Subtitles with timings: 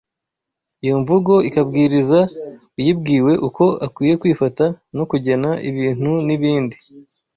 [0.83, 2.19] Iyo mvugo ikabwiriza
[2.77, 4.65] uyibwiwe uko akwiye kwifata
[4.97, 6.77] no kugena ibintu n’ibindi